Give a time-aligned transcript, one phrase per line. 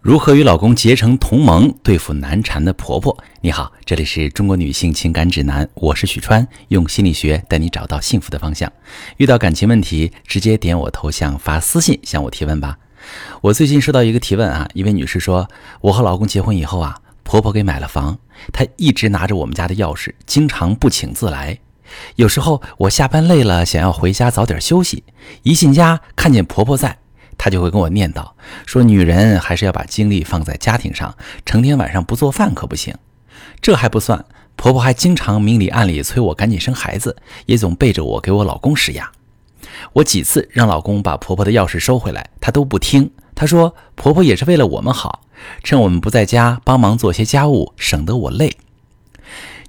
[0.00, 3.14] 如何与老公结成同盟，对付难缠的婆婆？
[3.42, 8.72] 你好，这里是中国女性情感指南，我是许川，用心理学带你找到幸福的方向。
[9.18, 12.78] 遇到感情问题，直接点我头像发私信向我提问吧。
[13.42, 15.46] 我最近收到一个提问啊，一位女士说，
[15.82, 18.18] 我和老公结婚以后啊，婆婆给买了房，
[18.54, 21.58] 她一直拿着我们家的钥匙，经常不请自来。
[22.16, 25.04] 有时候我下班累了，想要回家早点休息，
[25.42, 26.99] 一进家看见婆婆在。
[27.42, 28.32] 他就会跟我念叨
[28.66, 31.16] 说：“女人还是要把精力放在家庭上，
[31.46, 32.94] 成天晚上不做饭可不行。”
[33.62, 34.22] 这还不算，
[34.56, 37.16] 婆婆还经常明里暗里催我赶紧生孩子，
[37.46, 39.10] 也总背着我给我老公施压。
[39.94, 43.10] 我几次让老公把婆婆的钥匙收回来，他都不听。
[43.34, 45.22] 他说：“婆婆也是为了我们好，
[45.64, 48.54] 趁我们不在家帮忙做些家务，省得我累。”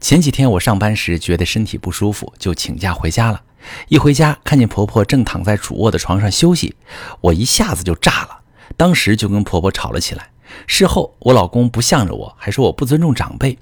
[0.01, 3.41] 前几天我上班时觉得身体不舒服，就请假回家了。
[3.87, 6.75] 一回家，看见婆婆正躺在主卧的床上休息，
[7.21, 8.39] 我一下子就炸了，
[8.77, 10.29] 当时就跟婆婆吵了起来。
[10.67, 13.57] 事后，我老公不向着我，还说我不尊重长辈。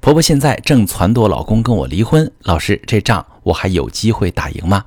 [0.00, 2.30] 婆婆现在正撺掇老公跟我离婚。
[2.42, 4.84] 老师，这仗我还有机会打赢吗？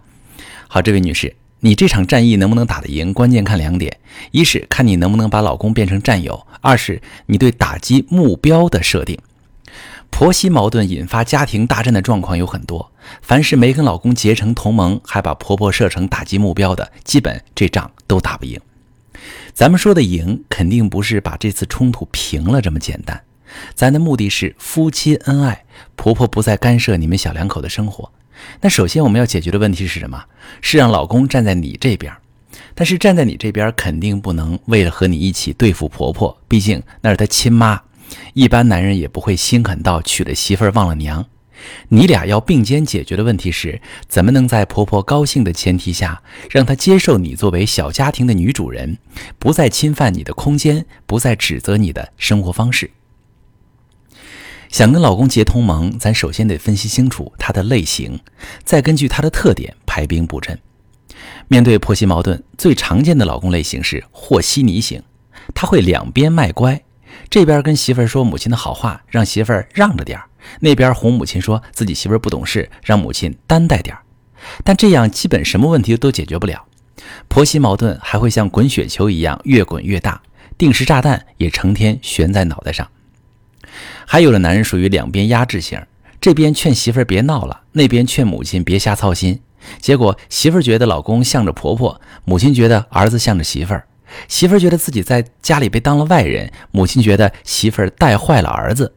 [0.68, 3.98] 好，这位女士，你这场战役能不能打得赢，关键看两点：
[4.32, 9.18] 一是看你能不能把老公变成战友；二是你对打击目标的设定。
[10.14, 12.92] 婆媳矛盾引发家庭大战的状况有很多，
[13.24, 18.62] 凡是没跟老公结成同盟，还把婆婆设成打击目标的，基本这仗都打不赢。
[19.56, 23.20] 咱们说的赢，肯定不是把这次冲突平了这么简单，
[23.74, 28.12] 咱的目的是夫妻恩爱，婆婆不再干涉你们小两口的生活。
[28.62, 30.24] 那首先我们要解决的问题是什么？
[30.62, 32.14] 是让老公站在你这边，
[32.76, 37.82] 但是站在你这边肯定不能为了和你一起对付婆婆，毕竟那是他亲妈。
[38.34, 41.26] 一般男人也不会心狠到娶了媳妇忘了娘。
[41.90, 48.98] 你俩要并肩解决的问题是，怎么能在婆婆高兴的前提下，让她接受你作为小家庭的女主人，
[49.40, 52.92] 不再侵犯你的空间，不再指责你的生活方式。
[54.70, 58.20] 想跟老公结同盟，咱首先得分析清楚他的类型，
[58.66, 60.60] 再根据他的特点排兵布阵。
[61.48, 65.02] 面对婆媳矛盾，最常见的老公类型是和稀泥型，
[65.54, 66.82] 他会两边卖乖。
[67.30, 70.26] 这边跟媳妇儿说母亲的好话，让媳妇儿让着点儿；
[70.60, 74.02] 那边哄母亲说自己媳妇儿不懂事，让母亲担待点儿。
[74.64, 76.66] 但这样基本什么问题都解决不了，
[77.28, 80.22] 婆媳矛盾还会像滚雪球一样越滚越大，
[80.58, 82.88] 定时炸弹也成天悬在脑袋上。
[84.06, 85.82] 还有的男人属于两边压制型，
[86.20, 89.40] 这边劝媳妇儿别闹了，那边劝母亲别瞎操心。
[89.80, 93.88] 结果媳妇儿觉得老公向着婆婆，母亲觉得儿子向着媳妇儿。
[94.28, 98.94] 媳妇儿觉得自己在家里被当了外人，母亲觉得媳妇儿带坏了儿子，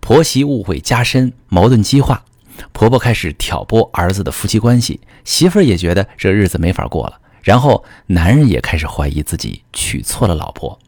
[0.00, 2.24] 婆媳误会加深，矛盾激化，
[2.72, 10.78] 婆婆开始挑拨儿子的夫妻关系，媳妇儿也觉得这日子没法过了，然后男人也开始怀疑自己娶错了老婆。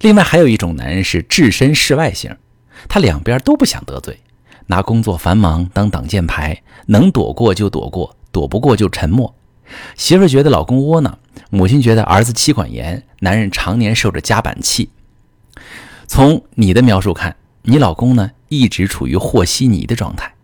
[0.00, 2.36] 另外还有一种男人是置身事外型，
[2.88, 4.20] 他两边都不想得罪，
[4.66, 9.34] 拿工作繁忙当挡箭牌，能躲过就躲过，躲不过就沉默。
[9.96, 11.18] 媳妇儿觉得老公窝囊。
[11.50, 14.90] 母亲觉得儿子妻管严，男人常年受着夹板气。
[16.06, 20.34] 从你的描述看，你老公呢一直处于和稀泥的状态。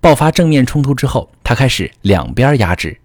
[0.00, 2.98] 爆发正面冲突之后，他开始两边压制，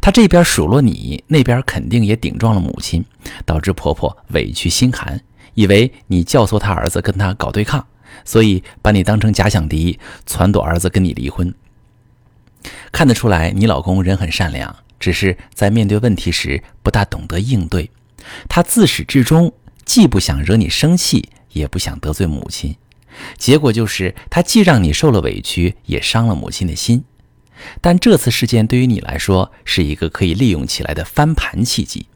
[0.00, 3.04] 他这边数落你，那边肯定也顶撞了母亲，
[3.44, 5.20] 导致婆婆委屈心寒，
[5.54, 7.86] 以为你教唆他儿子跟他搞对抗，
[8.24, 11.54] 所以把你当成假想敌，撺掇儿子跟你离婚。
[12.90, 14.74] 看得出来，你老公人很善良。
[14.98, 17.90] 只是在面对问题时不大懂得应对，
[18.48, 19.52] 他自始至终
[19.84, 22.76] 既不想惹你生气，也不想得罪母亲，
[23.36, 27.04] 结果就是他既让你受了委屈，也伤了母亲的心。
[27.80, 32.06] 但这次事件对于你来说是一个可以利用起来的翻盘契机。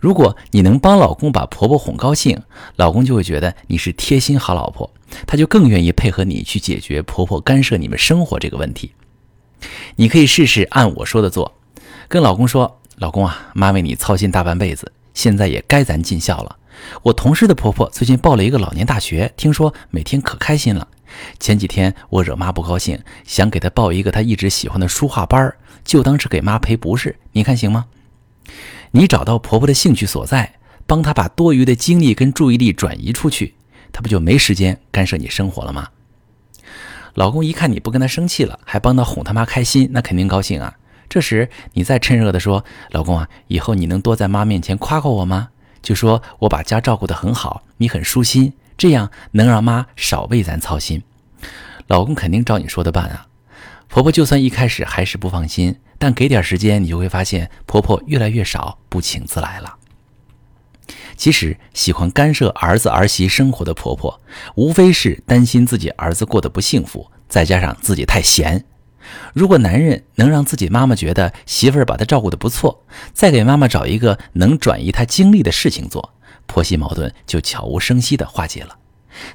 [0.00, 2.40] 如果你能帮老公把婆婆哄高兴，
[2.76, 4.92] 老公就会觉得你是贴心好老婆，
[5.26, 8.92] 他就更愿意配合你去解决婆婆干涉你们生活这个问题。
[9.96, 11.54] 你可以试试按我说的做。
[12.08, 16.56] 跟老公说：“老公啊，妈为你操心大半辈子，现在也该咱尽孝了。
[17.02, 20.88] 我同事的婆婆最近报了一个老年大学，听说每天可开心了。
[21.38, 25.54] 前几天我惹妈不高兴，想给她报一个她一直喜欢的书画班，
[25.84, 27.16] 就当是给妈赔不是。
[27.32, 27.86] 你看行吗？
[28.92, 30.54] 你找到婆婆的兴趣所在，
[30.86, 33.54] 帮她把多余的精力跟注意力转移出去，
[33.92, 35.88] 她不就没时间干涉你生活了吗？
[37.14, 40.74] 老公一看你不跟她生气了，还帮她哄他妈开心，那肯定高兴啊。”
[41.12, 45.50] 这时，你再趁热的说：“老公啊，以后你能多在妈面前夸夸我吗？
[45.82, 51.02] 就说我把家照顾得很好，你很舒心，这样能让妈少为咱操心。”
[51.86, 53.26] 老公肯定照你说的办啊。
[53.88, 59.74] 婆婆就算一开始还是不放心，但给点时间，你就会发现婆婆越来越少不请自来了。
[61.18, 64.18] 其实，喜欢干涉儿子儿媳生活的婆婆，
[64.54, 68.64] 无非是担心自己儿子过得不幸福，再加上自己太闲。
[69.34, 76.14] 如果男人能让自己妈妈觉得媳妇儿把他照顾的不错，再给妈妈找一个能转移她精力的事情做，
[76.46, 78.76] 婆媳矛盾就悄无声息地化解了。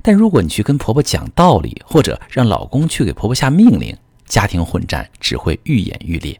[0.01, 6.39] 但如果你去跟婆婆讲道理，或者让老公去给婆婆下命令，家庭混战只会愈演愈烈。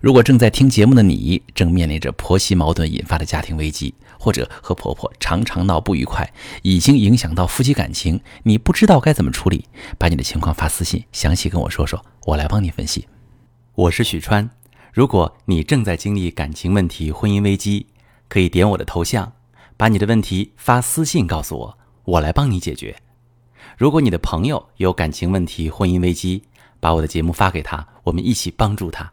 [0.00, 6.32] 如果正在听节目的你正面临着婆媳矛盾引发的家庭危机，或者和婆婆常常闹不愉快，
[6.62, 9.66] 已经影响到夫妻感情，你不知道该怎么处理，
[9.98, 13.06] 把你的情况发私信，详细跟我说说，我来帮你分析。
[13.74, 14.48] 我是许川，
[14.90, 17.86] 如果你正在经历感情问题、婚姻危机，
[18.26, 19.30] 可以点我的头像，
[19.76, 22.96] 把你的问题发私信告诉我，我来帮你解决。
[23.76, 26.44] 如果你的朋友有感情问题、婚姻危机，
[26.80, 29.12] 把我的节目发给他，我们一起帮助他。